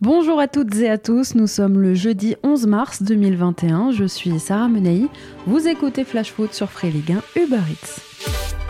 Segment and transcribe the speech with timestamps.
[0.00, 4.38] Bonjour à toutes et à tous, nous sommes le jeudi 11 mars 2021, je suis
[4.38, 5.08] Sarah Menei,
[5.44, 8.67] vous écoutez Flash Foot sur Free Ligue 1 Uber Eats.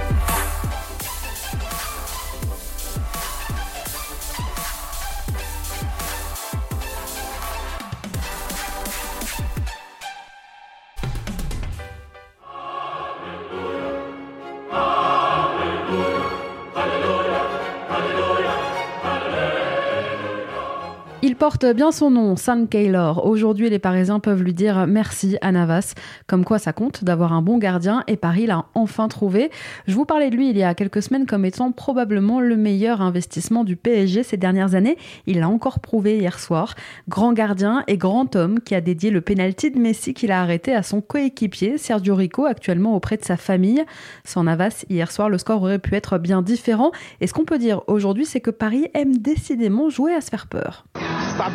[21.60, 23.26] Porte bien son nom, Sam Kaylor.
[23.26, 25.94] Aujourd'hui, les Parisiens peuvent lui dire merci à Navas.
[26.28, 29.50] Comme quoi ça compte d'avoir un bon gardien et Paris l'a enfin trouvé.
[29.88, 33.00] Je vous parlais de lui il y a quelques semaines comme étant probablement le meilleur
[33.00, 34.96] investissement du PSG ces dernières années.
[35.26, 36.74] Il l'a encore prouvé hier soir.
[37.08, 40.72] Grand gardien et grand homme qui a dédié le penalty de Messi qu'il a arrêté
[40.74, 43.84] à son coéquipier Sergio Rico, actuellement auprès de sa famille.
[44.24, 46.92] Sans Navas, hier soir, le score aurait pu être bien différent.
[47.20, 50.46] Et ce qu'on peut dire aujourd'hui, c'est que Paris aime décidément jouer à se faire
[50.46, 50.84] peur
[51.38, 51.47] ça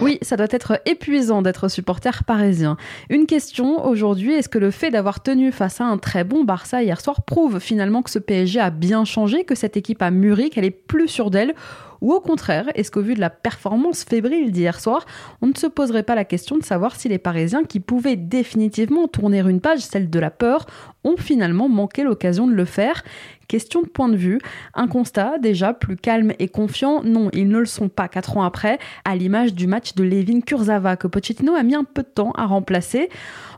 [0.00, 2.76] Oui, ça doit être épuisant d'être supporter parisien.
[3.08, 6.82] Une question aujourd'hui, est-ce que le fait d'avoir tenu face à un très bon Barça
[6.82, 10.50] hier soir prouve finalement que ce PSG a bien changé, que cette équipe a mûri,
[10.50, 11.54] qu'elle est plus sûre d'elle?
[12.00, 15.04] Ou au contraire, est-ce qu'au vu de la performance fébrile d'hier soir,
[15.42, 19.08] on ne se poserait pas la question de savoir si les Parisiens qui pouvaient définitivement
[19.08, 20.66] tourner une page, celle de la peur,
[21.04, 23.02] ont finalement manqué l'occasion de le faire?
[23.48, 24.38] Question de point de vue,
[24.74, 28.42] un constat déjà plus calme et confiant, non, ils ne le sont pas quatre ans
[28.42, 32.08] après, à l'image du match de Levin Kurzava que Pochettino a mis un peu de
[32.08, 33.08] temps à remplacer.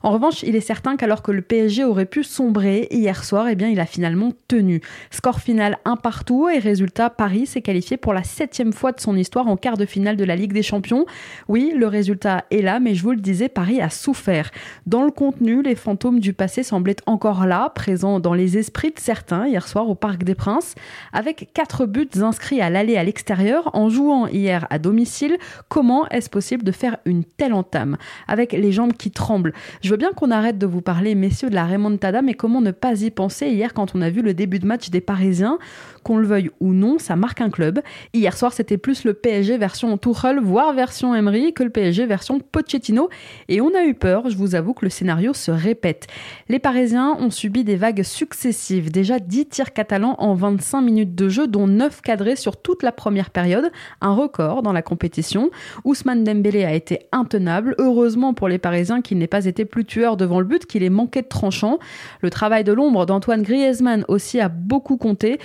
[0.02, 3.56] En revanche, il est certain qu'alors que le PSG aurait pu sombrer hier soir, eh
[3.56, 4.80] bien, il a finalement tenu.
[5.10, 9.16] Score final un partout et résultat, Paris s'est qualifié pour la septième fois de son
[9.16, 11.04] histoire en quart de finale de la Ligue des Champions.
[11.48, 14.52] Oui, le résultat est là, mais je vous le disais, Paris a souffert.
[14.86, 19.00] Dans le contenu, les fantômes du passé semblaient encore là, présents dans les esprits de
[19.00, 20.74] certains hier soir au Parc des Princes,
[21.12, 25.36] avec quatre buts inscrits à l'aller à l'extérieur en jouant hier à domicile.
[25.68, 27.96] Comment est-ce possible de faire une telle entame?
[28.28, 29.52] Avec les jambes qui tremblent.
[29.82, 32.70] Je veux bien qu'on arrête de vous parler, messieurs, de la remontada, mais comment ne
[32.70, 35.58] pas y penser hier quand on a vu le début de match des Parisiens?
[36.02, 37.80] Qu'on le veuille ou non, ça marque un club.
[38.14, 42.40] Hier soir, c'était plus le PSG version Tuchel, voire version Emery, que le PSG version
[42.40, 43.08] Pochettino.
[43.48, 46.06] Et on a eu peur, je vous avoue que le scénario se répète.
[46.48, 48.90] Les Parisiens ont subi des vagues successives.
[48.90, 52.92] Déjà 10 tirs catalans en 25 minutes de jeu, dont 9 cadrés sur toute la
[52.92, 53.70] première période.
[54.00, 55.50] Un record dans la compétition.
[55.84, 57.74] Ousmane Dembélé a été intenable.
[57.78, 60.90] Heureusement pour les Parisiens qu'il n'ait pas été plus tueur devant le but, qu'il ait
[60.90, 61.78] manqué de tranchant.
[62.20, 65.38] Le travail de l'ombre d'Antoine Griezmann aussi a beaucoup compté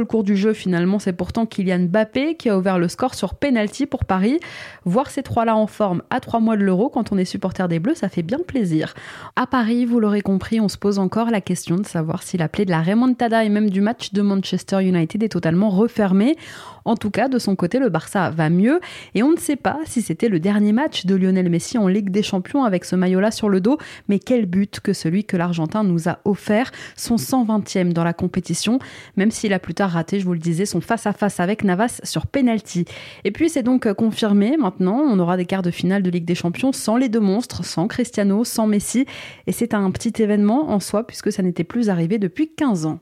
[0.00, 3.34] le cours du jeu, finalement, c'est pourtant Kylian Mbappé qui a ouvert le score sur
[3.34, 4.38] penalty pour Paris.
[4.84, 7.78] Voir ces trois-là en forme à trois mois de l'Euro quand on est supporter des
[7.78, 8.94] Bleus, ça fait bien plaisir.
[9.36, 12.48] À Paris, vous l'aurez compris, on se pose encore la question de savoir si la
[12.48, 16.36] plaie de la remontada et même du match de Manchester United est totalement refermée.
[16.84, 18.80] En tout cas, de son côté, le Barça va mieux
[19.14, 22.10] et on ne sait pas si c'était le dernier match de Lionel Messi en Ligue
[22.10, 23.78] des Champions avec ce maillot-là sur le dos,
[24.08, 28.78] mais quel but que celui que l'Argentin nous a offert, son 120e dans la compétition,
[29.16, 32.26] même s'il a plus tard raté, je vous le disais, son face-à-face avec Navas sur
[32.26, 32.84] penalty.
[33.24, 36.34] Et puis c'est donc confirmé, maintenant, on aura des quarts de finale de Ligue des
[36.34, 39.06] Champions sans les deux monstres, sans Cristiano, sans Messi,
[39.46, 43.00] et c'est un petit événement en soi puisque ça n'était plus arrivé depuis 15 ans.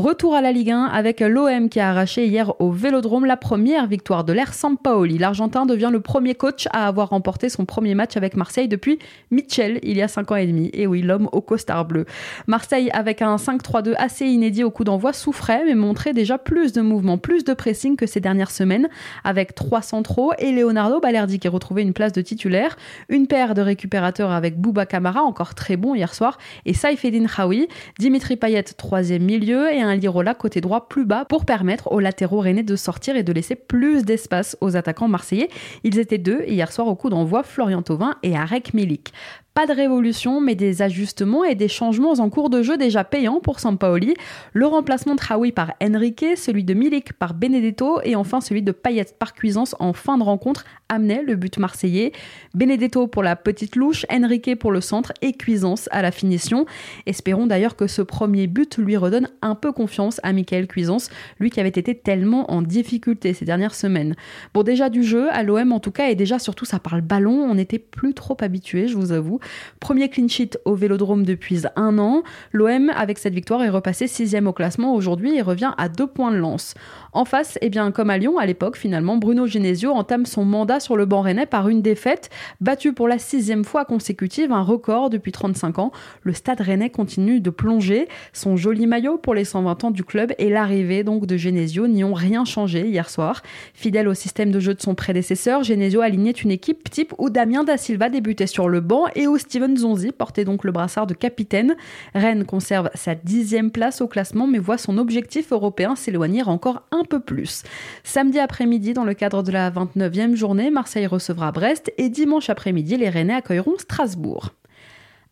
[0.00, 3.86] Retour à la Ligue 1 avec l'OM qui a arraché hier au Vélodrome la première
[3.86, 5.18] victoire de l'ère Sampaoli.
[5.18, 8.98] L'Argentin devient le premier coach à avoir remporté son premier match avec Marseille depuis
[9.30, 10.70] Mitchell il y a 5 ans et demi.
[10.72, 12.06] Et oui, l'homme au costard bleu.
[12.46, 16.80] Marseille avec un 5-3-2 assez inédit au coup d'envoi souffrait mais montrait déjà plus de
[16.80, 18.88] mouvement, plus de pressing que ces dernières semaines
[19.22, 22.78] avec trois centraux et Leonardo Balerdi qui retrouvait une place de titulaire,
[23.10, 27.68] une paire de récupérateurs avec Bouba Kamara encore très bon hier soir et Saifedine Khawi,
[27.98, 32.40] Dimitri Payet troisième milieu et un Lirola côté droit plus bas pour permettre aux latéraux
[32.40, 35.48] rennais de sortir et de laisser plus d'espace aux attaquants marseillais.
[35.84, 39.12] Ils étaient deux hier soir au coup d'envoi Florian Thauvin et Arek Milik.
[39.52, 43.40] Pas de révolution, mais des ajustements et des changements en cours de jeu déjà payants
[43.40, 44.14] pour Sampaoli.
[44.52, 48.70] Le remplacement de Raoui par Enrique, celui de Milik par Benedetto et enfin celui de
[48.70, 52.12] Payet par Cuisance en fin de rencontre amenait le but marseillais.
[52.54, 56.64] Benedetto pour la petite louche, Enrique pour le centre et Cuisance à la finition.
[57.06, 61.10] Espérons d'ailleurs que ce premier but lui redonne un peu confiance à Michael Cuisance,
[61.40, 64.14] lui qui avait été tellement en difficulté ces dernières semaines.
[64.54, 67.42] Bon, déjà du jeu, à l'OM en tout cas, et déjà surtout ça parle ballon,
[67.50, 69.39] on n'était plus trop habitué, je vous avoue.
[69.80, 72.22] Premier clean sheet au Vélodrome depuis un an.
[72.52, 76.30] L'OM, avec cette victoire, est repassé sixième au classement aujourd'hui et revient à deux points
[76.30, 76.74] de lance.
[77.12, 80.96] En face, eh comme à Lyon à l'époque, finalement, Bruno Genesio entame son mandat sur
[80.96, 82.30] le banc rennais par une défaite,
[82.60, 85.92] battue pour la sixième fois consécutive, un record depuis 35 ans.
[86.22, 88.06] Le stade rennais continue de plonger.
[88.32, 92.04] Son joli maillot pour les 120 ans du club et l'arrivée donc de Genesio n'y
[92.04, 93.42] ont rien changé hier soir.
[93.74, 97.64] Fidèle au système de jeu de son prédécesseur, Genesio alignait une équipe type où Damien
[97.64, 101.14] Da Silva débutait sur le banc et où Steven Zonzi portait donc le brassard de
[101.14, 101.74] capitaine.
[102.14, 106.99] Rennes conserve sa dixième place au classement mais voit son objectif européen s'éloigner encore un
[107.04, 107.62] peu plus.
[108.04, 112.96] Samedi après-midi, dans le cadre de la 29e journée, Marseille recevra Brest et dimanche après-midi,
[112.96, 114.50] les Rennais accueilleront Strasbourg.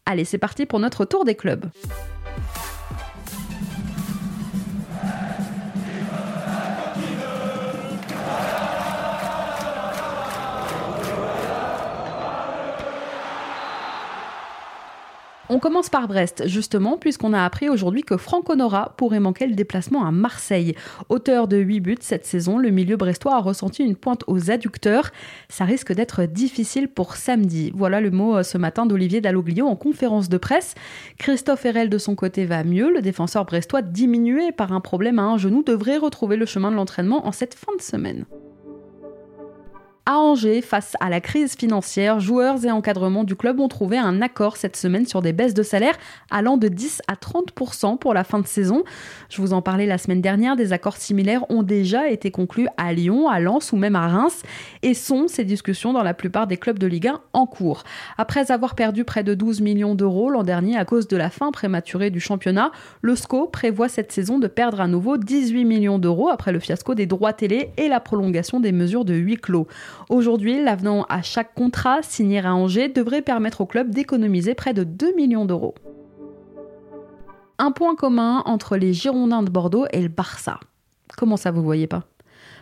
[0.07, 1.67] Allez, c'est parti pour notre tour des clubs.
[15.51, 19.55] On commence par Brest, justement, puisqu'on a appris aujourd'hui que Franck Honora pourrait manquer le
[19.55, 20.75] déplacement à Marseille.
[21.09, 25.11] Auteur de 8 buts cette saison, le milieu brestois a ressenti une pointe aux adducteurs.
[25.49, 27.73] Ça risque d'être difficile pour samedi.
[27.75, 30.75] Voilà le mot euh, ce matin d'Olivier Dalloglio en conférence de presse.
[31.17, 32.93] Christophe Herel, de son côté, va mieux.
[32.93, 36.77] Le défenseur brestois, diminué par un problème à un genou, devrait retrouver le chemin de
[36.77, 38.27] l'entraînement en cette fin de semaine.
[40.11, 44.23] À Angers, face à la crise financière, joueurs et encadrement du club ont trouvé un
[44.23, 45.99] accord cette semaine sur des baisses de salaire
[46.31, 48.85] allant de 10 à 30% pour la fin de saison.
[49.29, 52.95] Je vous en parlais la semaine dernière, des accords similaires ont déjà été conclus à
[52.95, 54.45] Lyon, à Lens ou même à Reims
[54.81, 57.85] et sont ces discussions dans la plupart des clubs de Ligue 1 en cours.
[58.17, 61.53] Après avoir perdu près de 12 millions d'euros l'an dernier à cause de la fin
[61.53, 62.73] prématurée du championnat,
[63.03, 66.95] le SCO prévoit cette saison de perdre à nouveau 18 millions d'euros après le fiasco
[66.95, 69.67] des droits télé et la prolongation des mesures de huis clos.
[70.09, 74.85] Aujourd'hui, l'avenant à chaque contrat signé à Angers devrait permettre au club d'économiser près de
[74.85, 75.75] 2 millions d'euros.
[77.59, 80.61] Un point commun entre les Girondins de Bordeaux et le Barça.
[81.17, 82.05] Comment ça, vous voyez pas?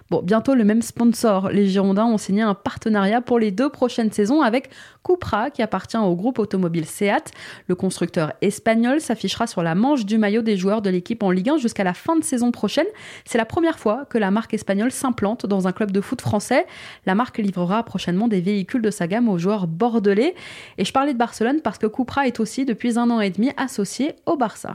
[0.09, 1.49] Bon, bientôt le même sponsor.
[1.49, 4.71] Les Girondins ont signé un partenariat pour les deux prochaines saisons avec
[5.05, 7.33] Cupra, qui appartient au groupe automobile Seat.
[7.67, 11.51] Le constructeur espagnol s'affichera sur la manche du maillot des joueurs de l'équipe en Ligue
[11.51, 12.87] 1 jusqu'à la fin de saison prochaine.
[13.25, 16.67] C'est la première fois que la marque espagnole s'implante dans un club de foot français.
[17.05, 20.37] La marque livrera prochainement des véhicules de sa gamme aux joueurs bordelais.
[20.79, 23.51] Et je parlais de Barcelone parce que Cupra est aussi depuis un an et demi
[23.57, 24.75] associé au Barça.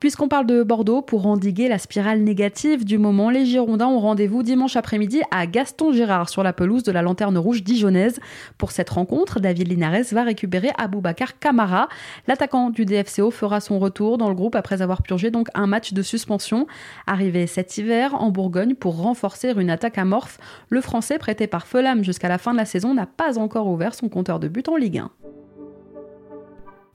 [0.00, 4.42] Puisqu'on parle de Bordeaux, pour endiguer la spirale négative du moment, les Girondins ont rendez-vous
[4.42, 8.18] dimanche après-midi à Gaston Gérard sur la pelouse de la Lanterne Rouge dijonnaise.
[8.56, 11.90] Pour cette rencontre, David Linares va récupérer Aboubacar Camara.
[12.26, 15.92] L'attaquant du DFCO fera son retour dans le groupe après avoir purgé donc un match
[15.92, 16.66] de suspension.
[17.06, 20.38] Arrivé cet hiver en Bourgogne pour renforcer une attaque amorphe,
[20.70, 23.94] le Français prêté par Felam jusqu'à la fin de la saison n'a pas encore ouvert
[23.94, 25.10] son compteur de but en Ligue 1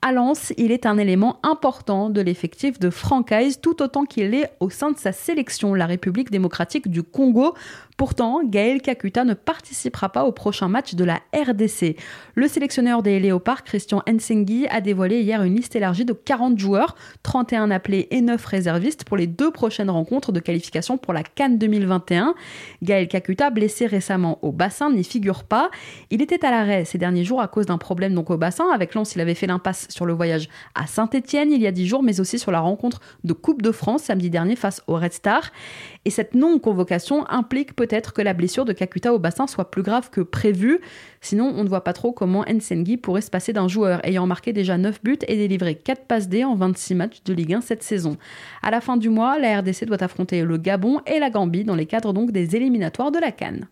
[0.05, 4.51] à Lens, il est un élément important de l'effectif de Francaise, tout autant qu'il est
[4.59, 7.55] au sein de sa sélection, la République démocratique du Congo,
[7.97, 11.95] Pourtant, Gaël Kakuta ne participera pas au prochain match de la RDC.
[12.33, 16.97] Le sélectionneur des Léopards, Christian Ensengui, a dévoilé hier une liste élargie de 40 joueurs,
[17.23, 21.57] 31 appelés et 9 réservistes pour les deux prochaines rencontres de qualification pour la Cannes
[21.57, 22.35] 2021.
[22.83, 25.71] Gaël Kakuta, blessé récemment au bassin, n'y figure pas.
[26.09, 28.65] Il était à l'arrêt ces derniers jours à cause d'un problème donc au bassin.
[28.73, 31.87] Avec Lens, il avait fait l'impasse sur le voyage à Saint-Etienne il y a 10
[31.87, 35.13] jours, mais aussi sur la rencontre de Coupe de France samedi dernier face au Red
[35.13, 35.51] Star.
[36.03, 40.09] Et cette non-convocation implique peut-être que la blessure de Kakuta au bassin soit plus grave
[40.09, 40.79] que prévu.
[41.21, 44.53] Sinon, on ne voit pas trop comment Nsengi pourrait se passer d'un joueur ayant marqué
[44.53, 47.83] déjà 9 buts et délivré 4 passes D en 26 matchs de Ligue 1 cette
[47.83, 48.17] saison.
[48.63, 51.75] À la fin du mois, la RDC doit affronter le Gabon et la Gambie dans
[51.75, 53.67] les cadres donc des éliminatoires de la Cannes.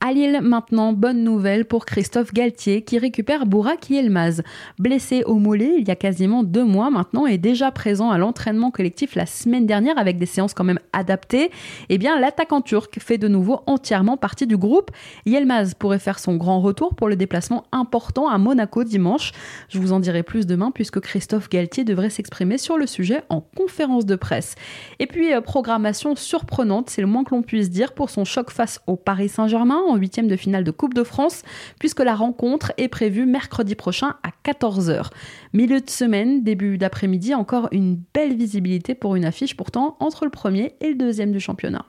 [0.00, 4.42] À Lille, maintenant, bonne nouvelle pour Christophe Galtier qui récupère Bourak Yelmaz.
[4.78, 8.70] Blessé au mollet il y a quasiment deux mois maintenant et déjà présent à l'entraînement
[8.70, 11.50] collectif la semaine dernière avec des séances quand même adaptées,
[11.88, 14.92] eh bien l'attaquant turc fait de nouveau entièrement partie du groupe.
[15.26, 19.32] Yelmaz pourrait faire son grand retour pour le déplacement important à Monaco dimanche.
[19.68, 23.40] Je vous en dirai plus demain puisque Christophe Galtier devrait s'exprimer sur le sujet en
[23.40, 24.54] conférence de presse.
[25.00, 28.52] Et puis, euh, programmation surprenante, c'est le moins que l'on puisse dire pour son choc
[28.52, 31.42] face au Paris Saint-Germain en huitième de finale de Coupe de France,
[31.78, 35.10] puisque la rencontre est prévue mercredi prochain à 14h.
[35.52, 40.30] Milieu de semaine, début d'après-midi, encore une belle visibilité pour une affiche pourtant entre le
[40.30, 41.86] premier et le deuxième du championnat.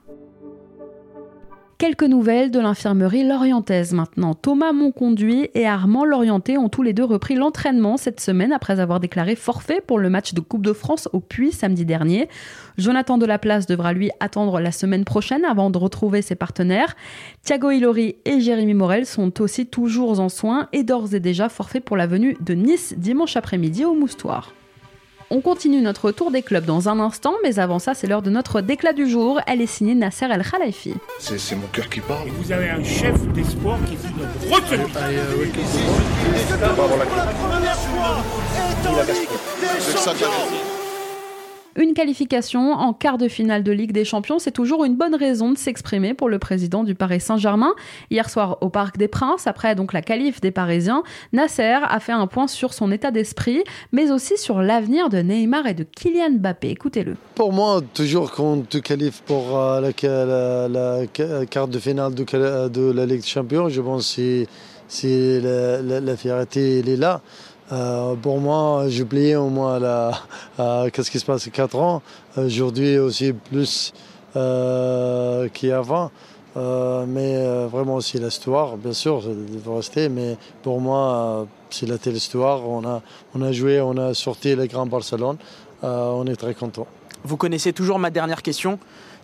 [1.80, 4.34] Quelques nouvelles de l'infirmerie lorientaise maintenant.
[4.34, 9.00] Thomas Monconduit et Armand Lorienté ont tous les deux repris l'entraînement cette semaine après avoir
[9.00, 12.28] déclaré forfait pour le match de Coupe de France au Puy samedi dernier.
[12.76, 16.96] Jonathan Delaplace devra lui attendre la semaine prochaine avant de retrouver ses partenaires.
[17.44, 21.82] Thiago Ilori et Jérémy Morel sont aussi toujours en soins et d'ores et déjà forfaits
[21.82, 24.52] pour la venue de Nice dimanche après-midi au Moustoir.
[25.32, 28.30] On continue notre tour des clubs dans un instant, mais avant ça, c'est l'heure de
[28.30, 29.40] notre déclat du jour.
[29.46, 30.94] Elle est signée Nasser El Khalifi.
[31.20, 32.28] C'est mon cœur qui parle.
[32.30, 34.10] vous avez un chef d'espoir qui grosse
[41.76, 45.52] Une qualification en quart de finale de Ligue des Champions, c'est toujours une bonne raison
[45.52, 47.74] de s'exprimer pour le président du Paris Saint-Germain.
[48.10, 52.12] Hier soir au Parc des Princes, après donc la qualif des Parisiens, Nasser a fait
[52.12, 53.62] un point sur son état d'esprit,
[53.92, 56.70] mais aussi sur l'avenir de Neymar et de Kylian Mbappé.
[56.70, 57.16] Écoutez-le.
[57.36, 63.06] Pour moi, toujours quand tu qualifies pour euh, la, carte de finale de, de, la
[63.06, 64.44] Ligue des Champions, je pense que
[66.04, 67.20] la, fierté est là.
[67.72, 70.12] Euh, pour moi, j'oubliais au moins la,
[70.58, 72.02] euh, qu'est-ce qui se passe 4 ans.
[72.36, 73.92] Aujourd'hui aussi plus
[74.36, 76.10] euh, qu'avant.
[76.56, 79.28] Mais vraiment c'est l'histoire, bien sûr, ça
[79.64, 80.08] doit rester.
[80.08, 82.68] Mais pour moi, c'est la telle histoire.
[82.68, 83.02] On a,
[83.34, 85.36] on a joué, on a sorti le Grand Barcelone.
[85.82, 86.86] on est très content.
[87.22, 88.78] Vous connaissez toujours ma dernière question.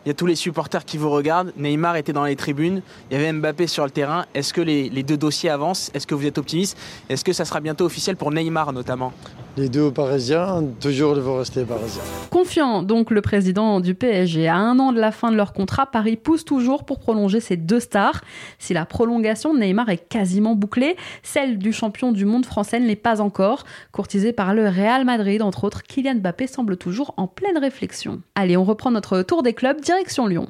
[0.07, 1.53] Il y a tous les supporters qui vous regardent.
[1.57, 2.81] Neymar était dans les tribunes.
[3.11, 4.25] Il y avait Mbappé sur le terrain.
[4.35, 5.91] Est-ce que les, deux dossiers avancent?
[5.95, 6.79] Est-ce que vous êtes optimiste?
[7.09, 9.13] Est-ce que ça sera bientôt officiel pour Neymar notamment?
[9.57, 12.03] Les deux Parisiens, toujours ils vont rester Parisiens.
[12.31, 14.49] Confiant donc le président du PSG.
[14.49, 17.57] À un an de la fin de leur contrat, Paris pousse toujours pour prolonger ses
[17.57, 18.23] deux stars.
[18.59, 22.87] Si la prolongation de Neymar est quasiment bouclée, celle du champion du monde français ne
[22.87, 23.65] l'est pas encore.
[23.93, 28.21] Courtisé par le Real Madrid, entre autres, Kylian Mbappé semble toujours en pleine réflexion.
[28.35, 30.49] Allez, on reprend notre tour des clubs, direction Lyon.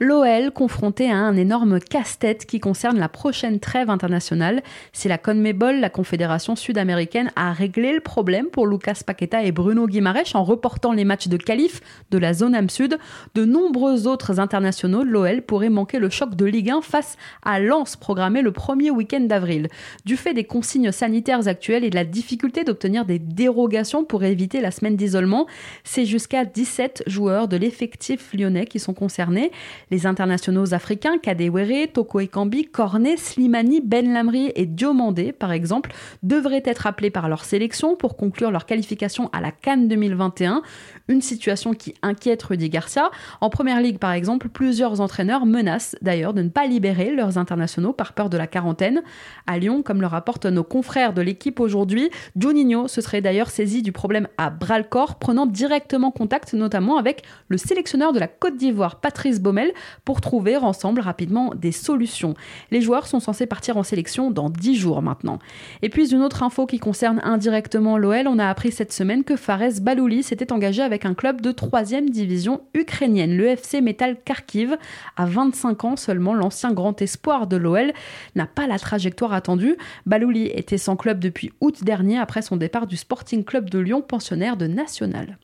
[0.00, 4.62] L'OL confronté à un énorme casse-tête qui concerne la prochaine trêve internationale.
[4.92, 9.88] Si la CONMEBOL, la Confédération sud-américaine, a réglé le problème pour Lucas Paqueta et Bruno
[9.88, 11.80] Guimaraes en reportant les matchs de qualif
[12.12, 12.96] de la zone AM Sud,
[13.34, 17.58] de nombreux autres internationaux de l'OL pourraient manquer le choc de Ligue 1 face à
[17.58, 19.66] Lens programmé le premier week-end d'avril.
[20.04, 24.60] Du fait des consignes sanitaires actuelles et de la difficulté d'obtenir des dérogations pour éviter
[24.60, 25.48] la semaine d'isolement,
[25.82, 29.50] c'est jusqu'à 17 joueurs de l'effectif lyonnais qui sont concernés.
[29.90, 35.92] Les internationaux africains, Kadewere, Toko Ekambi, Cornet, Slimani, Ben Lamri et Diomandé, par exemple,
[36.22, 40.62] devraient être appelés par leur sélection pour conclure leur qualification à la Cannes 2021.
[41.08, 43.10] Une situation qui inquiète Rudy Garcia.
[43.40, 47.94] En première ligue, par exemple, plusieurs entraîneurs menacent d'ailleurs de ne pas libérer leurs internationaux
[47.94, 49.02] par peur de la quarantaine.
[49.46, 53.80] À Lyon, comme le rapportent nos confrères de l'équipe aujourd'hui, Juninho se serait d'ailleurs saisi
[53.80, 59.00] du problème à bras-le-corps, prenant directement contact notamment avec le sélectionneur de la Côte d'Ivoire,
[59.00, 59.72] Patrice Baumel,
[60.04, 62.34] pour trouver ensemble rapidement des solutions.
[62.70, 65.38] Les joueurs sont censés partir en sélection dans 10 jours maintenant.
[65.82, 69.36] Et puis une autre info qui concerne indirectement l'OL, on a appris cette semaine que
[69.36, 71.78] Fares Balouli s'était engagé avec un club de 3
[72.10, 74.76] division ukrainienne, le FC Metal Kharkiv.
[75.16, 77.92] À 25 ans seulement, l'ancien grand espoir de l'OL
[78.34, 79.76] n'a pas la trajectoire attendue.
[80.06, 84.02] Balouli était sans club depuis août dernier après son départ du Sporting Club de Lyon,
[84.02, 85.38] pensionnaire de National.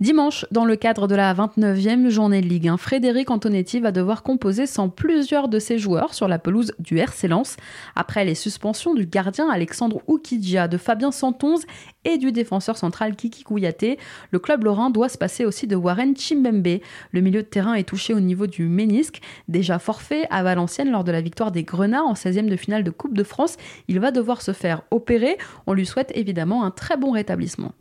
[0.00, 4.22] Dimanche, dans le cadre de la 29e journée de Ligue 1, Frédéric Antonetti va devoir
[4.22, 7.56] composer sans plusieurs de ses joueurs sur la pelouse du RC Lens,
[7.96, 11.64] après les suspensions du gardien Alexandre Oukidja, de Fabien Santonze
[12.04, 13.98] et du défenseur central Kiki Kouyaté.
[14.30, 16.78] Le club lorrain doit se passer aussi de Warren Chimbembe.
[17.10, 21.02] Le milieu de terrain est touché au niveau du ménisque, déjà forfait à Valenciennes lors
[21.02, 23.56] de la victoire des Grenats en 16e de finale de Coupe de France.
[23.88, 25.38] Il va devoir se faire opérer.
[25.66, 27.72] On lui souhaite évidemment un très bon rétablissement.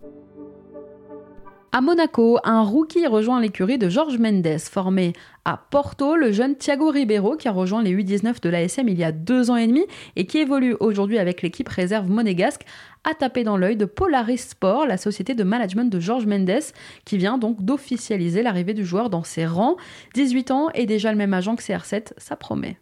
[1.78, 5.14] À Monaco, un rookie rejoint l'écurie de Georges Mendes, formé
[5.46, 9.04] à Porto, le jeune Thiago Ribeiro qui a rejoint les U19 de l'ASM il y
[9.04, 12.64] a deux ans et demi et qui évolue aujourd'hui avec l'équipe réserve monégasque,
[13.04, 16.64] a tapé dans l'œil de Polaris Sport, la société de management de Georges Mendes,
[17.06, 19.78] qui vient donc d'officialiser l'arrivée du joueur dans ses rangs.
[20.16, 22.80] 18 ans et déjà le même agent que CR7, ça promet.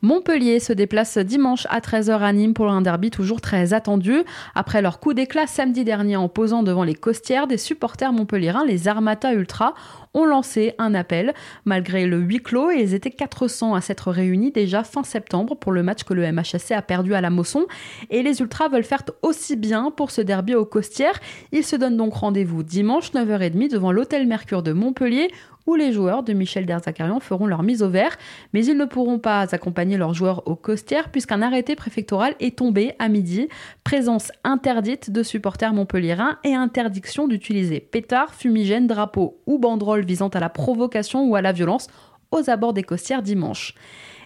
[0.00, 4.22] Montpellier se déplace dimanche à 13h à Nîmes pour un derby toujours très attendu.
[4.54, 8.86] Après leur coup d'éclat samedi dernier en posant devant les costières, des supporters montpelliérains, les
[8.86, 9.74] Armata Ultra,
[10.14, 11.34] ont lancé un appel.
[11.64, 15.82] Malgré le huis clos, ils étaient 400 à s'être réunis déjà fin septembre pour le
[15.82, 17.66] match que le MHSC a perdu à la Mosson.
[18.10, 21.18] Et les Ultras veulent faire aussi bien pour ce derby aux costières.
[21.50, 25.30] Ils se donnent donc rendez-vous dimanche 9h30 devant l'Hôtel Mercure de Montpellier
[25.68, 28.16] où les joueurs de Michel Derzakarian feront leur mise au vert,
[28.54, 32.94] mais ils ne pourront pas accompagner leurs joueurs au costières puisqu'un arrêté préfectoral est tombé
[32.98, 33.48] à midi.
[33.84, 40.40] Présence interdite de supporters montpelliérains et interdiction d'utiliser pétards, fumigènes, drapeaux ou banderoles visant à
[40.40, 41.88] la provocation ou à la violence
[42.30, 43.74] aux abords des costières dimanche.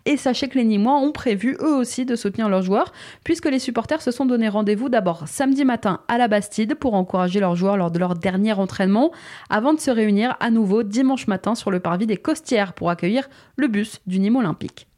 [0.04, 2.92] Et sachez que les Nîmois ont prévu eux aussi de soutenir leurs joueurs,
[3.22, 7.38] puisque les supporters se sont donné rendez-vous d'abord samedi matin à la Bastide pour encourager
[7.38, 9.12] leurs joueurs lors de leur dernier entraînement,
[9.48, 13.28] avant de se réunir à nouveau dimanche matin sur le parvis des Costières pour accueillir
[13.56, 14.88] le bus du Nîmes Olympique.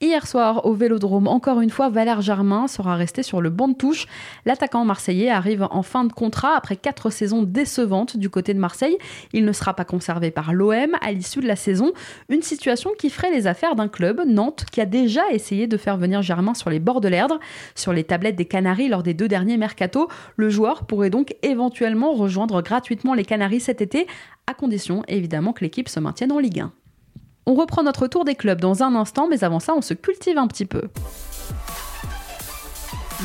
[0.00, 3.74] Hier soir, au Vélodrome, encore une fois, Valère Germain sera resté sur le banc de
[3.74, 4.06] touche.
[4.46, 8.96] L'attaquant marseillais arrive en fin de contrat après quatre saisons décevantes du côté de Marseille.
[9.32, 11.90] Il ne sera pas conservé par l'OM à l'issue de la saison.
[12.28, 15.96] Une situation qui ferait les affaires d'un club, Nantes, qui a déjà essayé de faire
[15.96, 17.40] venir Germain sur les bords de l'Erdre.
[17.74, 22.12] Sur les tablettes des Canaries lors des deux derniers mercato, le joueur pourrait donc éventuellement
[22.12, 24.06] rejoindre gratuitement les Canaries cet été,
[24.46, 26.72] à condition évidemment que l'équipe se maintienne en Ligue 1.
[27.50, 30.36] On reprend notre tour des clubs dans un instant, mais avant ça, on se cultive
[30.36, 30.82] un petit peu.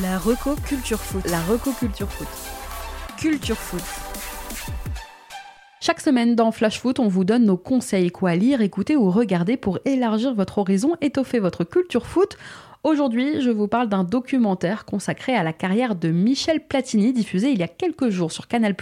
[0.01, 1.29] La Reco Culture Foot.
[1.29, 2.29] La Reco Culture Foot.
[3.17, 3.83] Culture Foot.
[5.81, 9.57] Chaque semaine dans Flash Foot, on vous donne nos conseils, quoi lire, écouter ou regarder
[9.57, 12.37] pour élargir votre horizon, étoffer votre culture foot.
[12.85, 17.59] Aujourd'hui, je vous parle d'un documentaire consacré à la carrière de Michel Platini, diffusé il
[17.59, 18.73] y a quelques jours sur Canal+.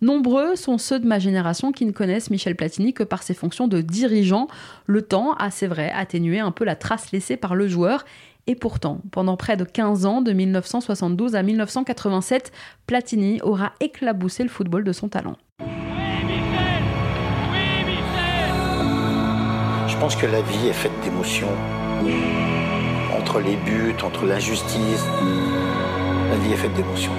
[0.00, 3.66] Nombreux sont ceux de ma génération qui ne connaissent Michel Platini que par ses fonctions
[3.66, 4.46] de dirigeant.
[4.86, 8.04] Le temps a, c'est vrai, atténué un peu la trace laissée par le joueur.
[8.46, 12.52] Et pourtant, pendant près de 15 ans, de 1972 à 1987,
[12.86, 15.36] Platini aura éclaboussé le football de son talent.
[19.88, 21.48] Je pense que la vie est faite d'émotions.
[23.18, 25.04] Entre les buts, entre l'injustice,
[26.30, 27.12] la vie est faite d'émotions.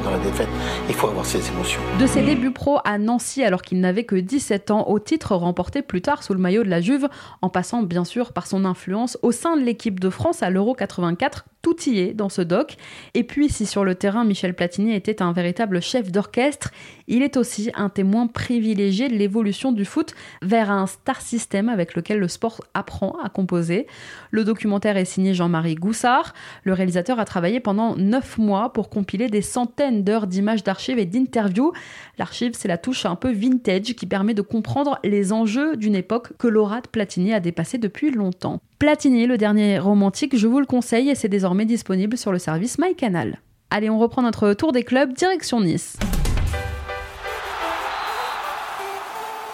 [0.00, 0.48] Dans la défaite.
[0.88, 1.80] Il faut avoir ses émotions.
[1.98, 5.82] De ses débuts pro à Nancy alors qu'il n'avait que 17 ans, au titre remporté
[5.82, 7.08] plus tard sous le maillot de la Juve,
[7.42, 10.74] en passant bien sûr par son influence au sein de l'équipe de France à l'Euro
[10.74, 12.76] 84 tout y est dans ce doc.
[13.14, 16.70] Et puis, si sur le terrain Michel Platini était un véritable chef d'orchestre,
[17.06, 21.94] il est aussi un témoin privilégié de l'évolution du foot vers un star system avec
[21.94, 23.86] lequel le sport apprend à composer.
[24.32, 26.34] Le documentaire est signé Jean-Marie Goussard.
[26.64, 31.06] Le réalisateur a travaillé pendant neuf mois pour compiler des centaines d'heures d'images d'archives et
[31.06, 31.72] d'interviews.
[32.18, 36.36] L'archive, c'est la touche un peu vintage qui permet de comprendre les enjeux d'une époque
[36.38, 38.60] que Laura de Platini a dépassé depuis longtemps.
[38.78, 42.78] Platini, le dernier romantique, je vous le conseille et c'est désormais disponible sur le service
[42.78, 43.40] MyCanal.
[43.70, 45.96] Allez, on reprend notre tour des clubs, direction Nice.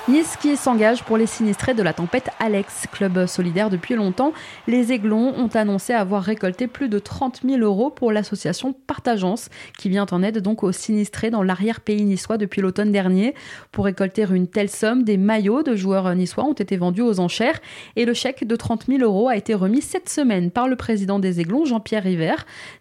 [0.08, 4.32] Nice qui s'engage pour les sinistrés de la tempête Alex, club solidaire depuis longtemps.
[4.66, 9.90] Les Aiglons ont annoncé avoir récolté plus de 30 000 euros pour l'association Partageance, qui
[9.90, 13.34] vient en aide donc aux sinistrés dans l'arrière-pays niçois depuis l'automne dernier.
[13.70, 17.60] Pour récolter une telle somme, des maillots de joueurs niçois ont été vendus aux enchères
[17.94, 21.18] et le chèque de 30 000 euros a été remis cette semaine par le président
[21.18, 22.36] des Aiglons, Jean-Pierre River.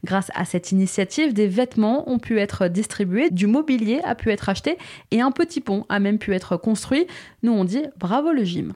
[0.06, 4.48] Grâce à cette initiative, des vêtements ont pu être distribués, du mobilier a pu être
[4.48, 4.78] acheté
[5.12, 7.06] et un petit pont a même pu être construit.
[7.44, 8.74] Nous, on dit bravo le gym.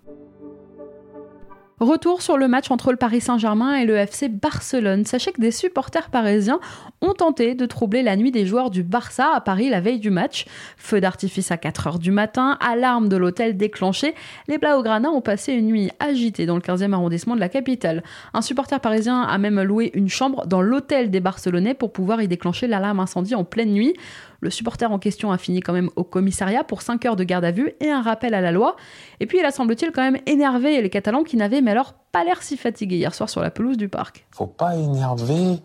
[1.81, 5.03] Retour sur le match entre le Paris Saint-Germain et le FC Barcelone.
[5.03, 6.59] Sachez que des supporters parisiens
[7.01, 10.11] ont tenté de troubler la nuit des joueurs du Barça à Paris la veille du
[10.11, 10.45] match.
[10.77, 14.13] Feu d'artifice à 4h du matin, alarme de l'hôtel déclenchée.
[14.47, 18.03] Les Blaugrana ont passé une nuit agitée dans le 15e arrondissement de la capitale.
[18.35, 22.27] Un supporter parisien a même loué une chambre dans l'hôtel des Barcelonais pour pouvoir y
[22.27, 23.95] déclencher l'alarme incendie en pleine nuit.
[24.41, 27.45] Le supporter en question a fini quand même au commissariat pour 5 heures de garde
[27.45, 28.75] à vue et un rappel à la loi.
[29.19, 32.23] Et puis il a semble-t-il quand même énervé les Catalans qui n'avaient mais alors pas
[32.23, 34.25] l'air si fatigués hier soir sur la pelouse du parc.
[34.31, 35.59] Faut pas énerver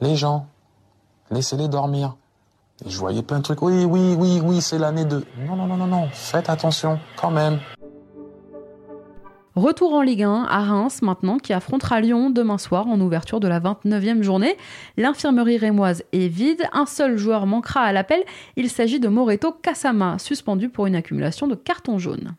[0.00, 0.46] les gens.
[1.30, 2.16] Laissez-les dormir.
[2.86, 3.60] je voyais plein de trucs.
[3.60, 5.24] Oui, oui, oui, oui, c'est l'année de.
[5.46, 6.08] Non, non, non, non, non.
[6.12, 7.60] Faites attention quand même.
[9.54, 13.48] Retour en Ligue 1 à Reims maintenant qui affrontera Lyon demain soir en ouverture de
[13.48, 14.56] la 29e journée.
[14.96, 18.24] L'infirmerie rémoise est vide, un seul joueur manquera à l'appel,
[18.56, 22.34] il s'agit de Moreto Kasama, suspendu pour une accumulation de cartons jaunes.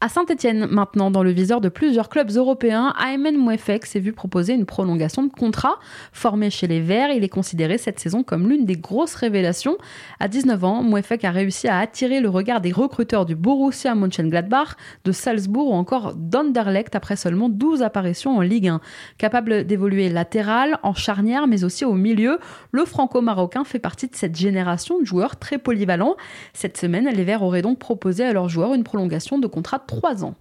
[0.00, 4.52] À Saint-Etienne, maintenant, dans le viseur de plusieurs clubs européens, Aymen Mouefek s'est vu proposer
[4.52, 5.80] une prolongation de contrat.
[6.12, 9.76] Formé chez les Verts, il est considéré cette saison comme l'une des grosses révélations.
[10.20, 14.76] À 19 ans, Mouefek a réussi à attirer le regard des recruteurs du Borussia Mönchengladbach,
[15.04, 18.80] de Salzbourg ou encore d'Anderlecht après seulement 12 apparitions en Ligue 1.
[19.18, 22.38] Capable d'évoluer latéral, en charnière, mais aussi au milieu,
[22.70, 26.14] le franco-marocain fait partie de cette génération de joueurs très polyvalents.
[26.52, 30.24] Cette semaine, les Verts auraient donc proposé à leurs joueurs une prolongation de contrat 3
[30.24, 30.34] ans.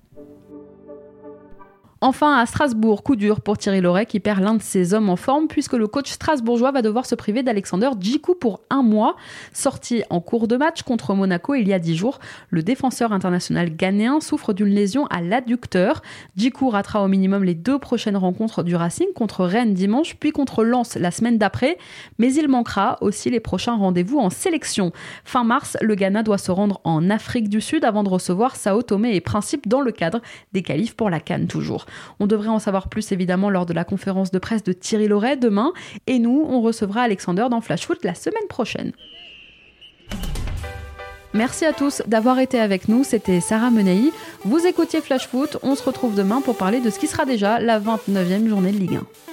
[1.99, 5.15] Enfin, à Strasbourg, coup dur pour Thierry Loret qui perd l'un de ses hommes en
[5.15, 9.15] forme puisque le coach strasbourgeois va devoir se priver d'Alexander Djikou pour un mois.
[9.51, 12.19] Sorti en cours de match contre Monaco il y a dix jours,
[12.51, 16.03] le défenseur international ghanéen souffre d'une lésion à l'adducteur.
[16.35, 20.63] Djikou ratera au minimum les deux prochaines rencontres du Racing contre Rennes dimanche puis contre
[20.63, 21.79] Lens la semaine d'après,
[22.19, 24.91] mais il manquera aussi les prochains rendez-vous en sélection.
[25.25, 28.83] Fin mars, le Ghana doit se rendre en Afrique du Sud avant de recevoir Sao
[28.83, 30.21] Tomé et Principe dans le cadre
[30.53, 31.86] des qualifs pour la Cannes toujours.
[32.19, 35.37] On devrait en savoir plus évidemment lors de la conférence de presse de Thierry Loret
[35.37, 35.73] demain.
[36.07, 38.91] Et nous, on recevra Alexander dans Flash Foot la semaine prochaine.
[41.33, 43.03] Merci à tous d'avoir été avec nous.
[43.03, 44.11] C'était Sarah Menei.
[44.43, 45.57] Vous écoutiez Flash Foot.
[45.61, 48.77] On se retrouve demain pour parler de ce qui sera déjà la 29e journée de
[48.77, 49.26] Ligue 1.